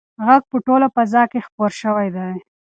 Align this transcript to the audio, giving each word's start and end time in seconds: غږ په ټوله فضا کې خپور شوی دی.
غږ 0.25 0.41
په 0.51 0.57
ټوله 0.65 0.87
فضا 0.95 1.23
کې 1.31 1.39
خپور 1.47 1.71
شوی 1.81 2.07
دی. 2.15 2.33